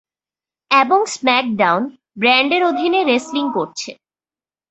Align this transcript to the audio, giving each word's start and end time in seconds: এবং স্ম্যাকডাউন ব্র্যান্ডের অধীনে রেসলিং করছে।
এবং 0.71 0.99
স্ম্যাকডাউন 1.13 1.83
ব্র্যান্ডের 2.17 2.61
অধীনে 2.63 2.99
রেসলিং 3.03 3.45
করছে। 3.53 3.91